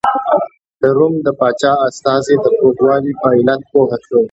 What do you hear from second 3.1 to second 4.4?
په علت پوه شو.